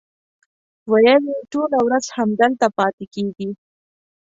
[0.91, 3.49] ویل یې ټوله ورځ همدلته پاتې کېږي.